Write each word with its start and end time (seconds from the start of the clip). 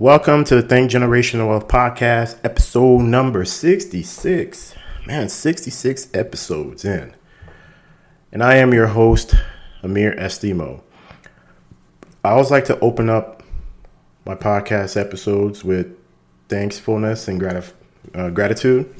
Welcome 0.00 0.42
to 0.46 0.56
the 0.56 0.62
Think 0.62 0.90
Generational 0.90 1.50
Wealth 1.50 1.68
Podcast, 1.68 2.40
episode 2.42 3.02
number 3.02 3.44
66. 3.44 4.74
Man, 5.06 5.28
66 5.28 6.08
episodes 6.12 6.84
in. 6.84 7.14
And 8.32 8.42
I 8.42 8.56
am 8.56 8.74
your 8.74 8.88
host, 8.88 9.36
Amir 9.84 10.16
Estimo. 10.16 10.82
I 12.24 12.30
always 12.30 12.50
like 12.50 12.64
to 12.64 12.80
open 12.80 13.08
up 13.08 13.44
my 14.26 14.34
podcast 14.34 15.00
episodes 15.00 15.62
with 15.62 15.96
thankfulness 16.48 17.28
and 17.28 17.40
uh, 18.16 18.30
gratitude. 18.30 18.92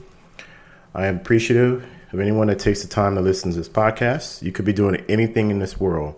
I 0.95 1.07
am 1.07 1.17
appreciative 1.17 1.85
of 2.13 2.21
anyone 2.21 2.47
that 2.47 2.61
takes 2.61 2.83
the 2.83 2.89
time 2.89 3.17
to 3.17 3.21
listen 3.21 3.51
to 3.51 3.57
this 3.57 3.69
podcast. 3.69 4.43
You 4.43 4.53
could 4.53 4.65
be 4.65 4.73
doing 4.73 5.05
anything 5.09 5.51
in 5.51 5.59
this 5.59 5.81
world, 5.81 6.15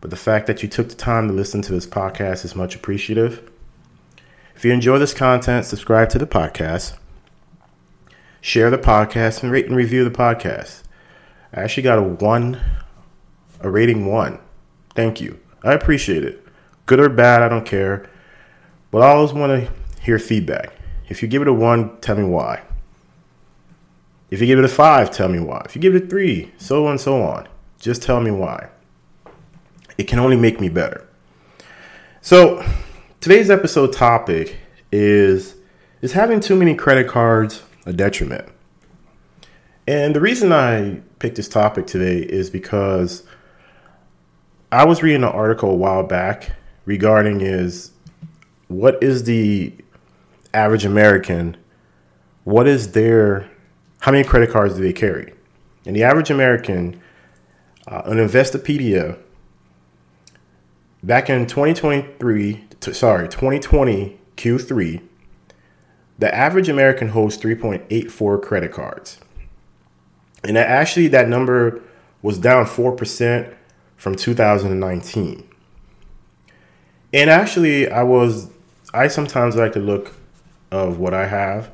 but 0.00 0.10
the 0.10 0.16
fact 0.16 0.46
that 0.46 0.62
you 0.62 0.68
took 0.68 0.90
the 0.90 0.94
time 0.94 1.26
to 1.26 1.34
listen 1.34 1.60
to 1.62 1.72
this 1.72 1.88
podcast 1.88 2.44
is 2.44 2.54
much 2.54 2.76
appreciative. 2.76 3.50
If 4.56 4.64
you 4.64 4.72
enjoy 4.72 4.98
this 4.98 5.12
content, 5.12 5.66
subscribe 5.66 6.08
to 6.08 6.18
the 6.18 6.26
podcast, 6.26 6.96
share 8.40 8.70
the 8.70 8.78
podcast, 8.78 9.42
and 9.42 9.52
rate 9.52 9.66
and 9.66 9.76
review 9.76 10.02
the 10.02 10.10
podcast. 10.10 10.82
I 11.52 11.60
actually 11.60 11.82
got 11.82 11.98
a 11.98 12.02
one, 12.02 12.62
a 13.60 13.68
rating 13.68 14.06
one. 14.06 14.38
Thank 14.94 15.20
you. 15.20 15.38
I 15.62 15.74
appreciate 15.74 16.24
it. 16.24 16.42
Good 16.86 17.00
or 17.00 17.10
bad, 17.10 17.42
I 17.42 17.50
don't 17.50 17.66
care. 17.66 18.08
But 18.90 19.02
I 19.02 19.08
always 19.08 19.34
want 19.34 19.52
to 19.52 20.00
hear 20.00 20.18
feedback. 20.18 20.72
If 21.06 21.20
you 21.20 21.28
give 21.28 21.42
it 21.42 21.48
a 21.48 21.52
one, 21.52 22.00
tell 22.00 22.16
me 22.16 22.24
why. 22.24 22.62
If 24.30 24.40
you 24.40 24.46
give 24.46 24.58
it 24.58 24.64
a 24.64 24.68
five, 24.68 25.10
tell 25.10 25.28
me 25.28 25.38
why. 25.38 25.60
If 25.66 25.76
you 25.76 25.82
give 25.82 25.94
it 25.94 26.04
a 26.04 26.06
three, 26.06 26.52
so 26.56 26.86
on 26.86 26.92
and 26.92 27.00
so 27.00 27.20
on. 27.22 27.46
Just 27.78 28.00
tell 28.00 28.22
me 28.22 28.30
why. 28.30 28.70
It 29.98 30.04
can 30.04 30.18
only 30.18 30.36
make 30.36 30.62
me 30.62 30.70
better. 30.70 31.06
So, 32.22 32.64
today's 33.26 33.50
episode 33.50 33.92
topic 33.92 34.56
is 34.92 35.56
is 36.00 36.12
having 36.12 36.38
too 36.38 36.54
many 36.54 36.76
credit 36.76 37.08
cards 37.08 37.60
a 37.84 37.92
detriment? 37.92 38.48
And 39.84 40.14
the 40.14 40.20
reason 40.20 40.52
I 40.52 41.00
picked 41.18 41.34
this 41.34 41.48
topic 41.48 41.88
today 41.88 42.18
is 42.18 42.50
because 42.50 43.24
I 44.70 44.84
was 44.84 45.02
reading 45.02 45.24
an 45.24 45.30
article 45.30 45.70
a 45.70 45.74
while 45.74 46.04
back 46.04 46.52
regarding 46.84 47.40
is 47.40 47.90
what 48.68 49.02
is 49.02 49.24
the 49.24 49.74
average 50.54 50.84
American 50.84 51.56
what 52.44 52.68
is 52.68 52.92
their 52.92 53.50
how 54.02 54.12
many 54.12 54.22
credit 54.22 54.50
cards 54.50 54.76
do 54.76 54.82
they 54.82 54.92
carry? 54.92 55.34
And 55.84 55.96
the 55.96 56.04
average 56.04 56.30
American 56.30 57.00
uh, 57.88 58.02
on 58.04 58.18
Investopedia 58.18 59.18
back 61.02 61.28
in 61.28 61.48
2023 61.48 62.65
t- 62.80 62.92
sorry 62.92 63.28
2020 63.28 64.18
Q3 64.36 65.02
the 66.18 66.34
average 66.34 66.68
American 66.68 67.08
holds 67.08 67.36
3.84 67.38 68.42
credit 68.42 68.72
cards. 68.72 69.18
And 70.44 70.56
actually, 70.56 71.08
that 71.08 71.28
number 71.28 71.82
was 72.22 72.38
down 72.38 72.64
4% 72.64 73.54
from 73.96 74.14
2019. 74.14 75.48
And 77.12 77.30
actually, 77.30 77.90
I 77.90 78.02
was, 78.02 78.50
I 78.94 79.08
sometimes 79.08 79.56
like 79.56 79.72
to 79.72 79.80
look 79.80 80.14
of 80.70 80.98
what 80.98 81.14
I 81.14 81.26
have. 81.26 81.70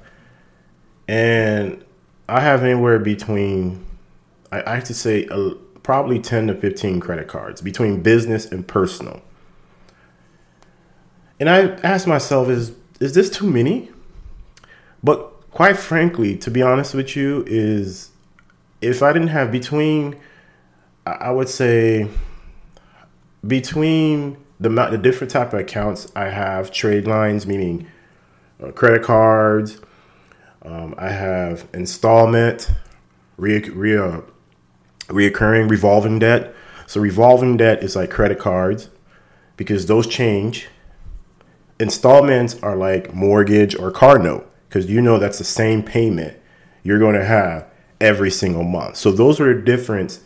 And 1.06 1.84
I 2.28 2.41
have 2.41 2.62
anywhere 2.62 2.98
between, 2.98 3.84
I, 4.50 4.62
I 4.72 4.74
have 4.76 4.84
to 4.84 4.94
say, 4.94 5.26
uh, 5.28 5.50
probably 5.82 6.20
10 6.20 6.48
to 6.48 6.54
15 6.54 7.00
credit 7.00 7.28
cards 7.28 7.60
between 7.60 8.02
business 8.02 8.46
and 8.46 8.66
personal. 8.66 9.20
And 11.41 11.48
I 11.48 11.69
asked 11.82 12.06
myself, 12.06 12.48
is, 12.48 12.72
is 13.00 13.15
this 13.15 13.31
too 13.31 13.50
many? 13.50 13.91
But 15.03 15.50
quite 15.50 15.76
frankly, 15.76 16.37
to 16.38 16.50
be 16.50 16.62
honest 16.62 16.94
with 16.94 17.16
you, 17.16 17.44
is 17.47 18.10
if 18.81 19.03
I 19.03 19.12
didn't 19.12 19.28
have 19.28 19.50
between, 19.50 20.16
I 21.06 21.31
would 21.31 21.48
say 21.48 22.09
between 23.47 24.37
the 24.60 24.69
the 24.69 24.98
different 24.98 25.32
type 25.32 25.53
of 25.53 25.59
accounts 25.59 26.10
I 26.15 26.28
have, 26.28 26.71
trade 26.71 27.06
lines 27.06 27.47
meaning 27.47 27.88
uh, 28.62 28.71
credit 28.72 29.03
cards. 29.03 29.81
Um, 30.65 30.94
I 30.97 31.09
have 31.09 31.66
installment, 31.75 32.71
re, 33.37 33.59
re, 33.59 33.97
uh, 33.97 34.21
reoccurring 35.09 35.69
revolving 35.69 36.21
debt. 36.21 36.54
So 36.87 37.00
revolving 37.00 37.56
debt 37.56 37.82
is 37.82 37.97
like 37.97 38.10
credit 38.10 38.38
cards 38.38 38.88
because 39.56 39.87
those 39.87 40.06
change. 40.06 40.69
Installments 41.78 42.60
are 42.62 42.77
like 42.77 43.15
mortgage 43.15 43.75
or 43.75 43.91
car 43.91 44.19
note 44.19 44.50
because 44.69 44.88
you 44.88 45.00
know 45.00 45.19
that's 45.19 45.38
the 45.38 45.44
same 45.44 45.83
payment 45.83 46.37
you're 46.83 46.99
going 46.99 47.15
to 47.15 47.25
have 47.25 47.66
every 48.00 48.31
single 48.31 48.65
month. 48.65 48.97
So 48.97 49.12
those 49.12 49.41
are 49.41 49.55
the 49.55 49.62
difference 49.62 50.21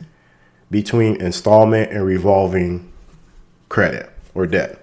between 0.70 1.20
installment 1.20 1.92
and 1.92 2.04
revolving 2.04 2.92
credit 3.68 4.10
or 4.34 4.46
debt. 4.46 4.82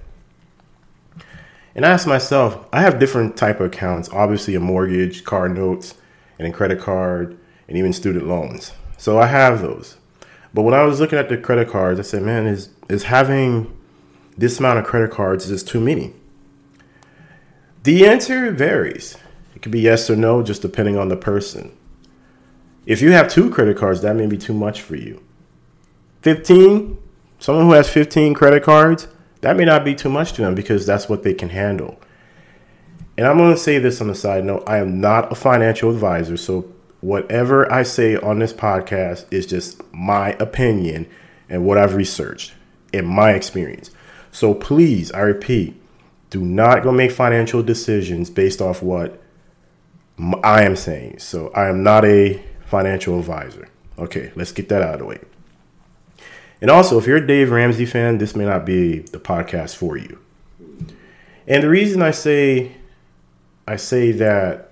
And 1.75 1.85
I 1.85 1.89
asked 1.89 2.07
myself, 2.07 2.65
I 2.71 2.81
have 2.81 2.99
different 2.99 3.35
type 3.35 3.59
of 3.59 3.67
accounts, 3.67 4.09
obviously 4.09 4.53
a 4.55 4.59
mortgage, 4.59 5.23
car 5.23 5.49
notes, 5.49 5.95
and 6.37 6.47
a 6.47 6.51
credit 6.51 6.79
card, 6.79 7.37
and 7.67 7.77
even 7.77 7.93
student 7.93 8.27
loans. 8.27 8.73
So 8.97 9.19
I 9.19 9.25
have 9.25 9.61
those. 9.61 9.97
But 10.53 10.61
when 10.61 10.75
I 10.75 10.83
was 10.83 10.99
looking 10.99 11.17
at 11.17 11.29
the 11.29 11.37
credit 11.37 11.69
cards, 11.69 11.99
I 11.99 12.03
said, 12.03 12.21
man, 12.21 12.45
is 12.45 12.69
is 12.89 13.03
having 13.03 13.75
this 14.37 14.59
amount 14.59 14.79
of 14.79 14.85
credit 14.85 15.09
cards 15.09 15.49
is 15.49 15.63
too 15.63 15.79
many? 15.79 16.13
The 17.83 18.07
answer 18.07 18.49
varies 18.51 19.17
It 19.53 19.61
could 19.61 19.73
be 19.73 19.81
yes 19.81 20.09
or 20.09 20.15
no, 20.15 20.41
just 20.41 20.61
depending 20.61 20.97
on 20.97 21.09
the 21.09 21.17
person. 21.17 21.77
If 22.85 23.01
you 23.01 23.11
have 23.11 23.29
two 23.29 23.49
credit 23.49 23.77
cards, 23.77 24.01
that 24.01 24.15
may 24.15 24.25
be 24.25 24.37
too 24.37 24.53
much 24.53 24.81
for 24.81 24.95
you. 24.95 25.21
15, 26.21 26.97
someone 27.39 27.65
who 27.65 27.73
has 27.73 27.89
15 27.89 28.33
credit 28.35 28.63
cards, 28.63 29.09
that 29.41 29.57
may 29.57 29.65
not 29.65 29.83
be 29.83 29.95
too 29.95 30.09
much 30.09 30.31
to 30.33 30.41
them 30.41 30.55
because 30.55 30.85
that's 30.85 31.09
what 31.09 31.23
they 31.23 31.33
can 31.33 31.49
handle. 31.49 31.99
And 33.17 33.27
I'm 33.27 33.37
going 33.37 33.53
to 33.53 33.59
say 33.59 33.79
this 33.79 33.99
on 33.99 34.07
the 34.07 34.15
side 34.15 34.45
note 34.45 34.63
I 34.65 34.77
am 34.77 35.01
not 35.01 35.29
a 35.29 35.35
financial 35.35 35.91
advisor. 35.91 36.37
So, 36.37 36.71
whatever 37.01 37.69
I 37.69 37.83
say 37.83 38.15
on 38.15 38.39
this 38.39 38.53
podcast 38.53 39.25
is 39.29 39.45
just 39.45 39.81
my 39.93 40.31
opinion 40.39 41.05
and 41.49 41.65
what 41.65 41.77
I've 41.77 41.95
researched 41.95 42.53
in 42.93 43.05
my 43.05 43.31
experience. 43.31 43.91
So, 44.31 44.53
please, 44.53 45.11
I 45.11 45.19
repeat, 45.19 45.82
do 46.33 46.41
not 46.41 46.81
go 46.81 46.91
make 46.91 47.11
financial 47.11 47.61
decisions 47.61 48.31
based 48.31 48.59
off 48.59 48.81
what 48.81 49.21
I 50.43 50.63
am 50.63 50.75
saying. 50.75 51.19
So 51.19 51.49
I 51.49 51.67
am 51.67 51.83
not 51.83 52.03
a 52.05 52.43
financial 52.65 53.19
advisor. 53.19 53.69
Okay, 53.99 54.31
let's 54.35 54.51
get 54.51 54.67
that 54.69 54.81
out 54.81 54.95
of 54.95 54.99
the 55.01 55.05
way. 55.05 55.19
And 56.59 56.71
also, 56.71 56.97
if 56.97 57.05
you're 57.05 57.17
a 57.17 57.27
Dave 57.27 57.51
Ramsey 57.51 57.85
fan, 57.85 58.17
this 58.17 58.35
may 58.35 58.45
not 58.45 58.65
be 58.65 59.01
the 59.01 59.19
podcast 59.19 59.75
for 59.75 59.95
you. 59.95 60.17
And 61.45 61.61
the 61.61 61.69
reason 61.69 62.01
I 62.01 62.09
say 62.09 62.77
I 63.67 63.75
say 63.75 64.11
that 64.13 64.71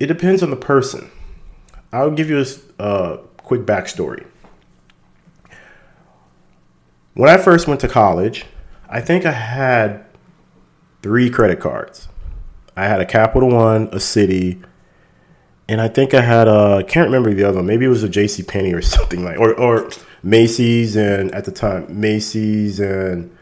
it 0.00 0.06
depends 0.06 0.42
on 0.42 0.50
the 0.50 0.56
person. 0.56 1.08
I'll 1.92 2.10
give 2.10 2.28
you 2.28 2.44
a 2.80 3.18
quick 3.44 3.60
backstory. 3.60 4.26
When 7.14 7.30
I 7.30 7.36
first 7.36 7.68
went 7.68 7.80
to 7.82 7.88
college, 7.88 8.44
I 8.88 9.00
think 9.00 9.26
I 9.26 9.32
had 9.32 10.04
three 11.02 11.30
credit 11.30 11.60
cards. 11.60 12.08
I 12.76 12.86
had 12.86 13.00
a 13.00 13.06
Capital 13.06 13.50
One, 13.50 13.88
a 13.88 13.96
Citi, 13.96 14.62
and 15.68 15.80
I 15.80 15.88
think 15.88 16.14
I 16.14 16.22
had 16.22 16.48
a 16.48 16.76
I 16.78 16.82
can't 16.82 17.08
remember 17.08 17.34
the 17.34 17.44
other 17.44 17.58
one. 17.58 17.66
Maybe 17.66 17.84
it 17.84 17.88
was 17.88 18.02
a 18.02 18.08
J.C. 18.08 18.42
Penney 18.42 18.72
or 18.72 18.82
something 18.82 19.24
like, 19.24 19.38
or 19.38 19.54
or 19.54 19.90
Macy's 20.22 20.96
and 20.96 21.32
at 21.34 21.44
the 21.44 21.52
time 21.52 22.00
Macy's 22.00 22.80
and 22.80 23.36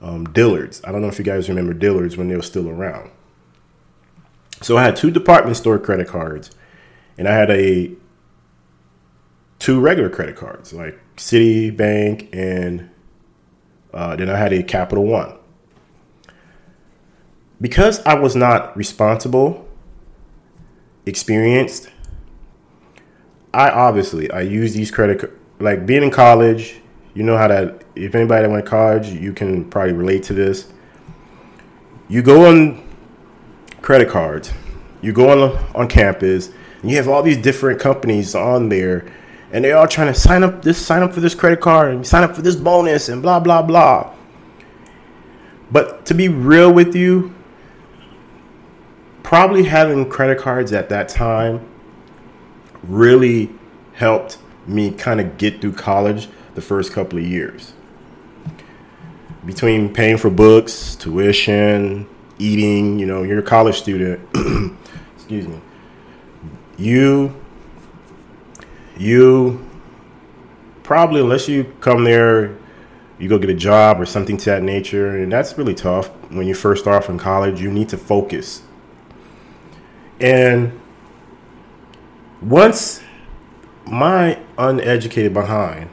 um, 0.00 0.24
Dillard's. 0.24 0.82
I 0.84 0.92
don't 0.92 1.00
know 1.00 1.08
if 1.08 1.18
you 1.18 1.24
guys 1.24 1.48
remember 1.48 1.72
Dillard's 1.72 2.16
when 2.16 2.28
they 2.28 2.36
were 2.36 2.42
still 2.42 2.68
around. 2.68 3.10
So 4.62 4.76
I 4.76 4.82
had 4.84 4.96
two 4.96 5.10
department 5.10 5.56
store 5.56 5.78
credit 5.78 6.08
cards, 6.08 6.50
and 7.16 7.28
I 7.28 7.34
had 7.34 7.50
a 7.50 7.92
two 9.58 9.80
regular 9.80 10.10
credit 10.10 10.36
cards 10.36 10.72
like 10.72 10.98
Citibank 11.16 12.28
and 12.34 12.90
uh, 13.96 14.14
then 14.14 14.30
I 14.30 14.36
had 14.36 14.52
a 14.52 14.62
Capital 14.62 15.04
One 15.04 15.36
because 17.60 18.00
I 18.00 18.14
was 18.14 18.36
not 18.36 18.76
responsible, 18.76 19.66
experienced, 21.06 21.88
I 23.56 23.70
obviously 23.70 24.30
I 24.30 24.42
use 24.42 24.74
these 24.74 24.90
credit 24.90 25.32
like 25.60 25.86
being 25.86 26.02
in 26.02 26.10
college. 26.10 26.80
You 27.14 27.22
know 27.22 27.38
how 27.38 27.48
that 27.48 27.84
if 27.94 28.14
anybody 28.14 28.42
that 28.42 28.50
went 28.50 28.66
to 28.66 28.70
college, 28.70 29.08
you 29.08 29.32
can 29.32 29.64
probably 29.70 29.94
relate 29.94 30.22
to 30.24 30.34
this. 30.34 30.70
You 32.08 32.20
go 32.20 32.50
on 32.50 32.86
credit 33.80 34.10
cards, 34.10 34.52
you 35.00 35.14
go 35.14 35.30
on 35.30 35.56
on 35.74 35.88
campus, 35.88 36.50
and 36.82 36.90
you 36.90 36.98
have 36.98 37.08
all 37.08 37.22
these 37.22 37.38
different 37.38 37.80
companies 37.80 38.34
on 38.34 38.68
there, 38.68 39.10
and 39.52 39.64
they're 39.64 39.76
all 39.76 39.88
trying 39.88 40.12
to 40.12 40.18
sign 40.18 40.42
up 40.42 40.62
this 40.62 40.84
sign 40.84 41.02
up 41.02 41.12
for 41.12 41.20
this 41.20 41.34
credit 41.34 41.60
card 41.60 41.92
and 41.92 42.06
sign 42.06 42.22
up 42.22 42.34
for 42.34 42.42
this 42.42 42.56
bonus 42.56 43.08
and 43.08 43.22
blah 43.22 43.40
blah 43.40 43.62
blah. 43.62 44.12
But 45.70 46.06
to 46.06 46.14
be 46.14 46.28
real 46.28 46.72
with 46.72 46.94
you, 46.94 47.34
probably 49.22 49.64
having 49.64 50.08
credit 50.08 50.38
cards 50.38 50.72
at 50.72 50.88
that 50.90 51.08
time 51.08 51.66
really 52.84 53.50
helped 53.94 54.38
me 54.66 54.90
kind 54.90 55.20
of 55.20 55.38
get 55.38 55.60
through 55.60 55.72
college 55.72 56.28
the 56.54 56.60
first 56.60 56.92
couple 56.92 57.18
of 57.18 57.24
years. 57.24 57.72
Between 59.44 59.92
paying 59.92 60.16
for 60.16 60.30
books, 60.30 60.96
tuition, 60.96 62.08
eating, 62.38 62.98
you 62.98 63.06
know, 63.06 63.22
you're 63.22 63.38
a 63.38 63.42
college 63.42 63.76
student. 63.76 64.20
excuse 65.16 65.46
me. 65.46 65.60
You 66.76 67.34
you 68.96 69.64
probably 70.82 71.20
unless 71.20 71.48
you 71.48 71.64
come 71.80 72.04
there 72.04 72.56
you 73.18 73.28
go 73.28 73.38
get 73.38 73.50
a 73.50 73.54
job 73.54 74.00
or 74.00 74.06
something 74.06 74.36
to 74.36 74.44
that 74.46 74.62
nature 74.62 75.16
and 75.16 75.32
that's 75.32 75.56
really 75.56 75.74
tough. 75.74 76.08
When 76.30 76.46
you 76.46 76.54
first 76.54 76.82
start 76.82 77.02
off 77.02 77.10
in 77.10 77.18
college 77.18 77.60
you 77.60 77.70
need 77.70 77.88
to 77.90 77.98
focus. 77.98 78.62
And 80.20 80.78
once 82.40 83.02
my 83.86 84.38
uneducated 84.58 85.32
behind 85.32 85.90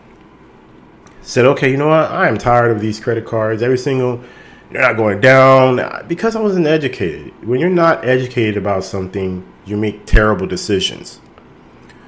said 1.21 1.45
okay 1.45 1.71
you 1.71 1.77
know 1.77 1.87
what? 1.87 2.11
I 2.11 2.27
am 2.27 2.37
tired 2.37 2.71
of 2.71 2.81
these 2.81 2.99
credit 2.99 3.25
cards. 3.25 3.61
Every 3.61 3.77
single 3.77 4.21
they're 4.69 4.81
not 4.81 4.97
going 4.97 5.21
down. 5.21 6.07
Because 6.07 6.35
i 6.35 6.41
wasn't 6.41 6.67
educated. 6.67 7.33
When 7.47 7.59
you're 7.59 7.69
not 7.69 8.05
educated 8.05 8.57
about 8.57 8.83
something 8.83 9.45
you 9.65 9.77
make 9.77 10.05
terrible 10.05 10.45
decisions 10.45 11.19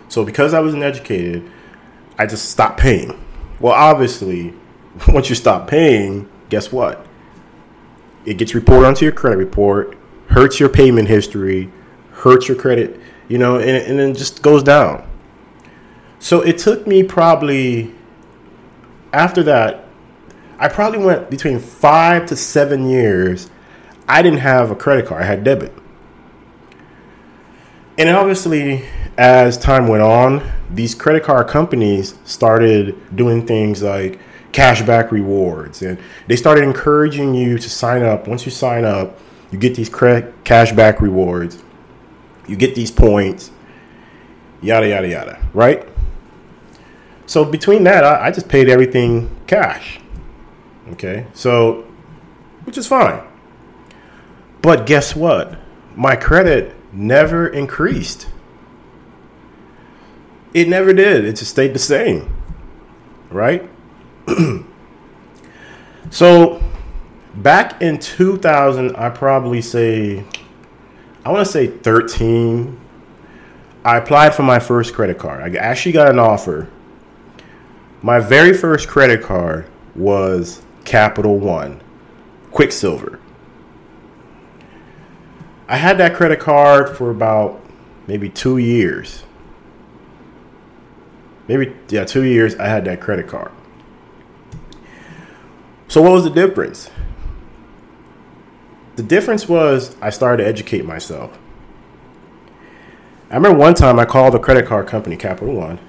so 0.08 0.24
because 0.24 0.54
i 0.54 0.60
wasn't 0.60 0.82
educated 0.82 1.50
i 2.18 2.26
just 2.26 2.50
stopped 2.50 2.80
paying 2.80 3.20
well 3.60 3.74
obviously 3.74 4.54
once 5.08 5.30
you 5.30 5.36
stop 5.36 5.68
paying, 5.68 6.30
guess 6.50 6.72
what? 6.72 7.06
It 8.26 8.38
gets 8.38 8.56
reported 8.56 8.88
onto 8.88 9.06
your 9.06 9.12
credit 9.12 9.38
report, 9.38 9.98
hurts 10.28 10.60
your 10.60 10.70
payment 10.70 11.08
history, 11.08 11.72
hurts 12.12 12.48
your 12.48 12.58
credit, 12.58 13.00
you 13.28 13.38
know, 13.38 13.58
and, 13.58 13.70
and 13.70 14.00
then 14.00 14.16
just 14.16 14.42
goes 14.42 14.64
down. 14.64 15.08
So 16.20 16.42
it 16.42 16.58
took 16.58 16.88
me 16.88 17.04
probably 17.04 17.94
after 19.14 19.44
that, 19.44 19.86
I 20.58 20.68
probably 20.70 21.00
went 21.00 21.30
between 21.30 21.60
five 21.60 22.26
to 22.28 22.36
seven 22.36 22.90
years. 22.90 23.50
I 24.08 24.22
didn't 24.22 24.40
have 24.40 24.72
a 24.72 24.76
credit 24.76 25.06
card, 25.06 25.22
I 25.22 25.26
had 25.26 25.44
debit. 25.44 25.74
And 27.98 28.10
obviously, 28.10 28.86
as 29.18 29.58
time 29.58 29.88
went 29.88 30.04
on, 30.04 30.50
these 30.70 30.94
credit 30.94 31.24
card 31.24 31.48
companies 31.48 32.16
started 32.26 33.16
doing 33.16 33.46
things 33.46 33.82
like 33.82 34.20
cashback 34.52 35.12
rewards. 35.12 35.82
And 35.82 36.00
they 36.28 36.36
started 36.36 36.64
encouraging 36.64 37.34
you 37.34 37.58
to 37.58 37.70
sign 37.70 38.04
up. 38.04 38.28
Once 38.28 38.46
you 38.46 38.52
sign 38.52 38.86
up, 38.86 39.20
you 39.52 39.60
get 39.60 39.76
these 39.76 39.90
cre- 39.90 40.32
cashback 40.44 41.00
rewards, 41.00 41.64
you 42.48 42.56
get 42.56 42.76
these 42.76 42.92
points, 42.92 43.52
yada, 44.62 44.88
yada, 44.90 45.08
yada, 45.08 45.50
right? 45.54 45.88
So 47.26 47.46
between 47.46 47.84
that, 47.84 48.04
I, 48.04 48.28
I 48.28 48.32
just 48.32 48.50
paid 48.50 48.70
everything 48.70 49.36
cash. 49.48 50.00
Okay, 50.92 51.26
so, 51.34 51.86
which 52.66 52.78
is 52.78 52.88
fine. 52.88 53.24
But 54.62 54.86
guess 54.86 55.16
what? 55.16 55.58
My 55.96 56.16
credit 56.16 56.76
never 56.94 57.48
increased. 57.48 58.28
It 60.56 60.70
never 60.70 60.94
did. 60.94 61.26
It 61.26 61.36
just 61.36 61.52
stayed 61.52 61.74
the 61.74 61.80
same. 61.80 62.34
Right? 63.30 63.70
so 66.10 66.64
back 67.36 67.82
in 67.82 68.00
2000, 68.00 68.96
I 68.96 69.10
probably 69.10 69.62
say, 69.62 70.24
I 71.26 71.32
want 71.34 71.46
to 71.46 71.52
say 71.52 71.68
13. 71.68 72.80
I 73.84 73.98
applied 73.98 74.34
for 74.34 74.44
my 74.44 74.60
first 74.60 74.94
credit 74.94 75.20
card. 75.20 75.44
I 75.44 75.60
actually 75.60 75.92
got 75.92 76.10
an 76.10 76.20
offer. 76.20 76.70
My 78.02 78.22
very 78.22 78.54
first 78.54 78.88
credit 78.88 79.22
card 79.22 79.70
was 79.94 80.62
Capital 80.86 81.38
One, 81.38 81.82
Quicksilver. 82.52 83.20
I 85.68 85.76
had 85.76 85.98
that 85.98 86.16
credit 86.16 86.40
card 86.40 86.96
for 86.96 87.10
about 87.10 87.62
maybe 88.08 88.30
two 88.30 88.58
years. 88.58 89.26
Maybe, 91.48 91.76
yeah, 91.90 92.06
two 92.06 92.24
years 92.24 92.56
I 92.56 92.68
had 92.68 92.86
that 92.86 93.02
credit 93.02 93.28
card. 93.28 93.52
So, 95.88 96.02
what 96.02 96.12
was 96.12 96.24
the 96.24 96.30
difference? 96.30 96.90
The 98.96 99.04
difference 99.04 99.48
was 99.48 99.96
I 100.02 100.10
started 100.10 100.44
to 100.44 100.50
educate 100.50 100.86
myself. 100.86 101.38
I 103.30 103.36
remember 103.36 103.58
one 103.58 103.74
time 103.74 104.00
I 104.00 104.06
called 104.06 104.34
the 104.34 104.40
credit 104.40 104.66
card 104.66 104.88
company, 104.88 105.18
Capital 105.18 105.54
One, 105.54 105.80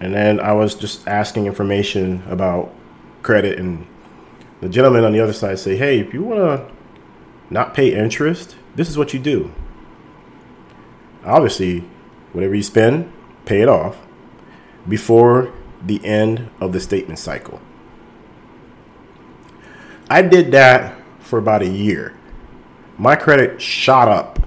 and 0.00 0.14
then 0.14 0.40
I 0.40 0.52
was 0.52 0.74
just 0.74 1.06
asking 1.06 1.46
information 1.46 2.22
about 2.28 2.74
credit, 3.22 3.58
and 3.58 3.86
the 4.60 4.68
gentleman 4.68 5.04
on 5.04 5.12
the 5.12 5.20
other 5.20 5.32
side 5.32 5.58
say, 5.58 5.76
"Hey, 5.76 6.00
if 6.00 6.12
you 6.12 6.22
want 6.22 6.40
to 6.40 6.74
not 7.50 7.74
pay 7.74 7.94
interest, 7.94 8.56
this 8.74 8.88
is 8.88 8.98
what 8.98 9.12
you 9.14 9.20
do. 9.20 9.52
Obviously, 11.24 11.84
whatever 12.32 12.54
you 12.54 12.62
spend, 12.62 13.12
pay 13.44 13.60
it 13.60 13.68
off 13.68 14.03
before 14.88 15.52
the 15.84 16.04
end 16.04 16.50
of 16.60 16.72
the 16.72 16.80
statement 16.80 17.18
cycle." 17.18 17.60
I 20.08 20.22
did 20.22 20.52
that 20.52 20.94
for 21.20 21.38
about 21.38 21.62
a 21.62 21.68
year. 21.68 22.14
My 22.98 23.16
credit 23.16 23.60
shot 23.60 24.08
up, 24.08 24.38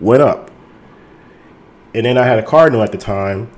went 0.00 0.22
up. 0.22 0.50
And 1.94 2.04
then 2.04 2.18
I 2.18 2.24
had 2.24 2.38
a 2.38 2.42
car 2.42 2.68
note 2.68 2.82
at 2.82 2.92
the 2.92 2.98
time. 2.98 3.50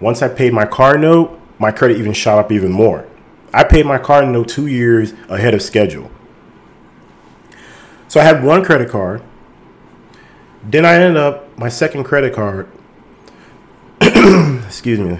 Once 0.00 0.22
I 0.22 0.28
paid 0.28 0.52
my 0.52 0.64
car 0.64 0.96
note, 0.96 1.38
my 1.58 1.72
credit 1.72 1.98
even 1.98 2.12
shot 2.12 2.38
up 2.38 2.52
even 2.52 2.72
more. 2.72 3.06
I 3.52 3.64
paid 3.64 3.84
my 3.84 3.98
car 3.98 4.24
note 4.24 4.48
two 4.48 4.66
years 4.66 5.12
ahead 5.28 5.52
of 5.52 5.60
schedule. 5.60 6.10
So 8.08 8.20
I 8.20 8.24
had 8.24 8.42
one 8.44 8.64
credit 8.64 8.88
card. 8.88 9.22
Then 10.62 10.84
I 10.84 10.94
ended 10.94 11.16
up 11.16 11.56
my 11.58 11.68
second 11.68 12.04
credit 12.04 12.32
card. 12.32 12.68
excuse 14.00 15.00
me. 15.00 15.18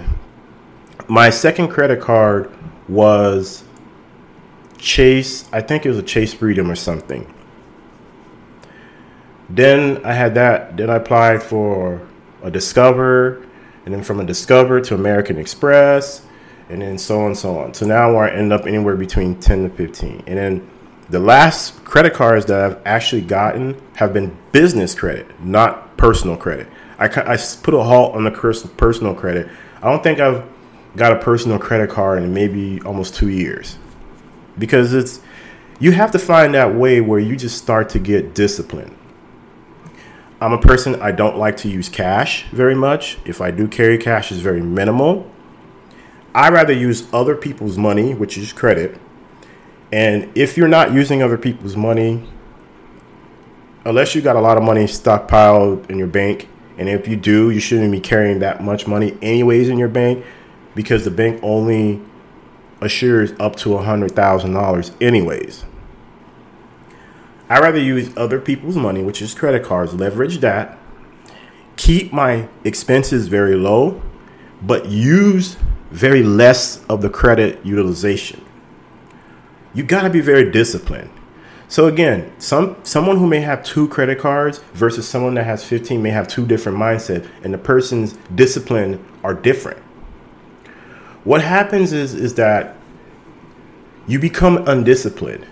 My 1.13 1.29
second 1.29 1.67
credit 1.67 2.01
card 2.01 2.49
was 2.89 3.63
Chase, 4.79 5.47
I 5.53 5.61
think 5.61 5.85
it 5.85 5.89
was 5.89 5.99
a 5.99 6.01
Chase 6.01 6.33
Freedom 6.33 6.71
or 6.71 6.75
something. 6.75 7.31
Then 9.47 10.03
I 10.03 10.13
had 10.13 10.33
that. 10.33 10.75
Then 10.75 10.89
I 10.89 10.95
applied 10.95 11.43
for 11.43 12.01
a 12.41 12.49
Discover, 12.49 13.45
and 13.85 13.93
then 13.93 14.01
from 14.01 14.21
a 14.21 14.25
Discover 14.25 14.81
to 14.81 14.95
American 14.95 15.37
Express, 15.37 16.25
and 16.67 16.81
then 16.81 16.97
so 16.97 17.19
on 17.19 17.25
and 17.27 17.37
so 17.37 17.59
on. 17.59 17.75
So 17.75 17.85
now 17.85 18.15
I 18.15 18.31
end 18.31 18.51
up 18.51 18.65
anywhere 18.65 18.95
between 18.95 19.39
10 19.39 19.69
to 19.69 19.75
15. 19.75 20.23
And 20.25 20.39
then 20.39 20.67
the 21.11 21.19
last 21.19 21.85
credit 21.85 22.15
cards 22.15 22.47
that 22.47 22.59
I've 22.59 22.81
actually 22.87 23.21
gotten 23.21 23.79
have 23.97 24.13
been 24.13 24.35
business 24.51 24.95
credit, 24.95 25.27
not 25.45 25.95
personal 25.95 26.37
credit. 26.37 26.67
I, 26.97 27.05
I 27.05 27.37
put 27.61 27.75
a 27.75 27.83
halt 27.83 28.15
on 28.15 28.23
the 28.23 28.31
personal 28.31 29.13
credit. 29.13 29.47
I 29.79 29.91
don't 29.91 30.01
think 30.01 30.19
I've 30.19 30.43
got 30.95 31.11
a 31.11 31.19
personal 31.19 31.59
credit 31.59 31.89
card 31.89 32.21
in 32.21 32.33
maybe 32.33 32.81
almost 32.81 33.15
two 33.15 33.29
years 33.29 33.77
because 34.57 34.93
it's 34.93 35.19
you 35.79 35.91
have 35.91 36.11
to 36.11 36.19
find 36.19 36.53
that 36.53 36.75
way 36.75 37.01
where 37.01 37.19
you 37.19 37.35
just 37.35 37.57
start 37.57 37.89
to 37.89 37.99
get 37.99 38.35
disciplined. 38.35 38.95
I'm 40.39 40.53
a 40.53 40.57
person 40.57 41.01
I 41.01 41.11
don't 41.11 41.37
like 41.37 41.57
to 41.57 41.69
use 41.69 41.89
cash 41.89 42.45
very 42.51 42.75
much. 42.75 43.17
If 43.25 43.41
I 43.41 43.51
do 43.51 43.67
carry 43.67 43.97
cash, 43.97 44.31
it's 44.31 44.41
very 44.41 44.61
minimal. 44.61 45.29
I 46.35 46.49
rather 46.49 46.73
use 46.73 47.07
other 47.13 47.35
people's 47.35 47.77
money, 47.77 48.13
which 48.13 48.37
is 48.37 48.53
credit. 48.53 48.99
And 49.91 50.31
if 50.35 50.57
you're 50.57 50.67
not 50.67 50.93
using 50.93 51.21
other 51.21 51.37
people's 51.37 51.75
money, 51.75 52.27
unless 53.85 54.15
you 54.15 54.21
got 54.21 54.35
a 54.35 54.41
lot 54.41 54.57
of 54.57 54.63
money 54.63 54.85
stockpiled 54.85 55.89
in 55.89 55.97
your 55.97 56.07
bank, 56.07 56.47
and 56.77 56.89
if 56.89 57.07
you 57.07 57.15
do, 57.15 57.49
you 57.51 57.59
shouldn't 57.59 57.91
be 57.91 57.99
carrying 57.99 58.39
that 58.39 58.63
much 58.63 58.87
money 58.87 59.17
anyways 59.21 59.69
in 59.69 59.77
your 59.77 59.89
bank 59.89 60.25
because 60.75 61.03
the 61.03 61.11
bank 61.11 61.39
only 61.43 62.01
assures 62.81 63.31
up 63.39 63.55
to 63.57 63.69
$100,000 63.69 65.01
anyways. 65.01 65.65
I 67.49 67.59
rather 67.59 67.79
use 67.79 68.11
other 68.17 68.39
people's 68.39 68.75
money, 68.75 69.03
which 69.03 69.21
is 69.21 69.33
credit 69.33 69.63
cards, 69.63 69.93
leverage 69.93 70.39
that, 70.39 70.77
keep 71.75 72.11
my 72.11 72.47
expenses 72.63 73.27
very 73.27 73.55
low, 73.55 74.01
but 74.61 74.87
use 74.87 75.57
very 75.91 76.23
less 76.23 76.83
of 76.85 77.01
the 77.01 77.09
credit 77.09 77.63
utilization. 77.63 78.43
You 79.73 79.83
got 79.83 80.03
to 80.03 80.09
be 80.09 80.21
very 80.21 80.49
disciplined. 80.49 81.11
So 81.67 81.87
again, 81.87 82.31
some 82.39 82.77
someone 82.83 83.17
who 83.17 83.27
may 83.27 83.41
have 83.41 83.63
two 83.63 83.87
credit 83.87 84.19
cards 84.19 84.59
versus 84.73 85.07
someone 85.07 85.33
that 85.35 85.45
has 85.45 85.63
15 85.63 86.01
may 86.01 86.11
have 86.11 86.27
two 86.27 86.45
different 86.45 86.77
mindset 86.77 87.27
and 87.43 87.53
the 87.53 87.57
person's 87.57 88.13
discipline 88.33 89.03
are 89.23 89.33
different. 89.33 89.82
What 91.23 91.41
happens 91.41 91.93
is 91.93 92.13
is 92.13 92.35
that 92.35 92.75
you 94.07 94.19
become 94.19 94.67
undisciplined. 94.67 95.45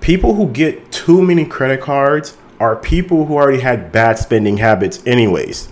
people 0.00 0.34
who 0.34 0.48
get 0.50 0.92
too 0.92 1.22
many 1.22 1.44
credit 1.46 1.80
cards 1.80 2.36
are 2.60 2.76
people 2.76 3.26
who 3.26 3.34
already 3.34 3.60
had 3.60 3.90
bad 3.92 4.18
spending 4.18 4.58
habits, 4.58 5.02
anyways. 5.06 5.68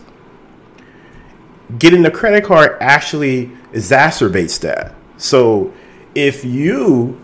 Getting 1.78 2.02
the 2.02 2.10
credit 2.10 2.44
card 2.44 2.76
actually 2.80 3.52
exacerbates 3.72 4.58
that. 4.60 4.94
So 5.18 5.72
if 6.14 6.44
you 6.44 7.20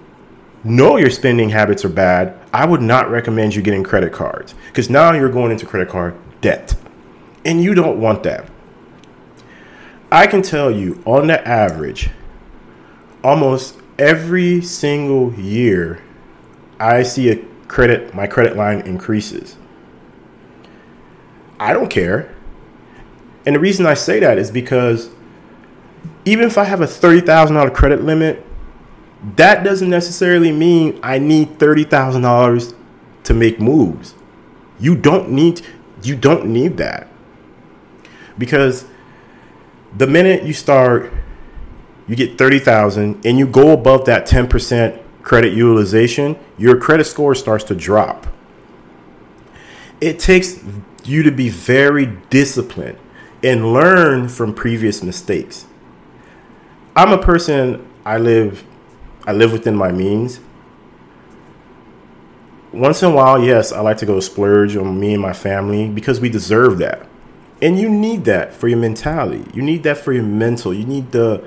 know 0.64 0.96
your 0.96 1.10
spending 1.10 1.50
habits 1.50 1.84
are 1.84 1.88
bad, 1.90 2.38
I 2.52 2.66
would 2.66 2.82
not 2.82 3.10
recommend 3.10 3.54
you 3.54 3.62
getting 3.62 3.82
credit 3.84 4.12
cards 4.12 4.54
because 4.68 4.90
now 4.90 5.12
you're 5.12 5.30
going 5.30 5.52
into 5.52 5.66
credit 5.66 5.88
card 5.88 6.16
debt. 6.40 6.76
And 7.44 7.62
you 7.62 7.74
don't 7.74 8.00
want 8.00 8.22
that. 8.24 8.48
I 10.10 10.26
can 10.26 10.42
tell 10.42 10.70
you 10.70 11.02
on 11.04 11.26
the 11.26 11.46
average, 11.46 12.10
almost 13.24 13.78
every 13.98 14.62
single 14.62 15.34
year, 15.34 16.02
I 16.78 17.02
see 17.02 17.30
a 17.30 17.44
credit, 17.66 18.14
my 18.14 18.26
credit 18.26 18.56
line 18.56 18.80
increases. 18.82 19.56
I 21.58 21.72
don't 21.72 21.88
care. 21.88 22.34
And 23.46 23.54
the 23.54 23.60
reason 23.60 23.86
I 23.86 23.94
say 23.94 24.20
that 24.20 24.38
is 24.38 24.50
because 24.50 25.10
even 26.24 26.46
if 26.46 26.58
I 26.58 26.64
have 26.64 26.80
a 26.80 26.86
$30,000 26.86 27.74
credit 27.74 28.02
limit, 28.02 28.44
that 29.36 29.64
doesn't 29.64 29.88
necessarily 29.88 30.52
mean 30.52 31.00
I 31.02 31.18
need 31.18 31.58
$30,000 31.58 32.74
to 33.24 33.34
make 33.34 33.60
moves. 33.60 34.14
You 34.78 34.94
don't 34.94 35.30
need 35.30 35.62
you 36.02 36.14
don't 36.14 36.46
need 36.46 36.76
that. 36.76 37.08
Because 38.38 38.84
the 39.96 40.06
minute 40.06 40.44
you 40.44 40.52
start 40.52 41.12
you 42.08 42.14
get 42.14 42.38
30,000 42.38 43.26
and 43.26 43.38
you 43.38 43.46
go 43.46 43.72
above 43.72 44.04
that 44.04 44.26
10% 44.26 45.02
credit 45.22 45.52
utilization, 45.52 46.38
your 46.56 46.78
credit 46.78 47.04
score 47.04 47.34
starts 47.34 47.64
to 47.64 47.74
drop. 47.74 48.26
It 50.00 50.20
takes 50.20 50.62
you 51.04 51.22
to 51.24 51.32
be 51.32 51.48
very 51.48 52.06
disciplined 52.30 52.98
and 53.42 53.72
learn 53.72 54.28
from 54.28 54.54
previous 54.54 55.02
mistakes. 55.02 55.66
I'm 56.94 57.12
a 57.12 57.18
person 57.18 57.86
I 58.04 58.18
live 58.18 58.64
I 59.26 59.32
live 59.32 59.50
within 59.52 59.74
my 59.74 59.90
means. 59.90 60.38
Once 62.72 63.02
in 63.02 63.10
a 63.10 63.14
while, 63.14 63.42
yes, 63.42 63.72
I 63.72 63.80
like 63.80 63.96
to 63.98 64.06
go 64.06 64.20
splurge 64.20 64.76
on 64.76 65.00
me 65.00 65.14
and 65.14 65.22
my 65.22 65.32
family 65.32 65.88
because 65.88 66.20
we 66.20 66.28
deserve 66.28 66.78
that. 66.78 67.08
And 67.62 67.78
you 67.78 67.88
need 67.88 68.24
that 68.24 68.52
for 68.52 68.68
your 68.68 68.78
mentality. 68.78 69.44
You 69.54 69.62
need 69.62 69.82
that 69.84 69.98
for 69.98 70.12
your 70.12 70.22
mental. 70.22 70.74
You 70.74 70.84
need 70.84 71.12
the 71.12 71.46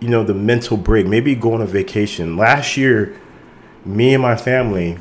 you 0.00 0.08
know, 0.08 0.24
the 0.24 0.34
mental 0.34 0.76
break. 0.76 1.06
Maybe 1.06 1.36
go 1.36 1.54
on 1.54 1.62
a 1.62 1.66
vacation. 1.66 2.36
Last 2.36 2.76
year, 2.76 3.20
me 3.84 4.12
and 4.14 4.20
my 4.20 4.34
family, 4.34 4.98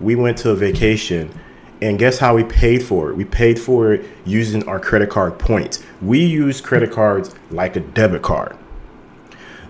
we 0.00 0.14
went 0.14 0.36
to 0.38 0.50
a 0.50 0.54
vacation 0.54 1.32
and 1.80 1.98
guess 1.98 2.18
how 2.18 2.34
we 2.34 2.44
paid 2.44 2.82
for 2.82 3.10
it? 3.10 3.16
We 3.16 3.24
paid 3.24 3.58
for 3.58 3.94
it 3.94 4.06
using 4.24 4.66
our 4.68 4.78
credit 4.78 5.10
card 5.10 5.38
points. 5.38 5.82
We 6.00 6.24
use 6.24 6.60
credit 6.60 6.92
cards 6.92 7.34
like 7.50 7.76
a 7.76 7.80
debit 7.80 8.22
card. 8.22 8.56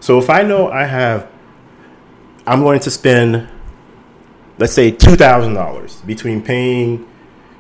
So 0.01 0.19
if 0.19 0.29
I 0.29 0.43
know 0.43 0.71
I 0.71 0.85
have 0.85 1.31
I'm 2.47 2.61
going 2.61 2.81
to 2.81 2.91
spend, 2.91 3.49
let's 4.59 4.73
say, 4.73 4.91
two 4.91 5.17
thousand 5.17 5.55
dollars 5.55 6.03
between 6.03 6.43
paying 6.43 7.09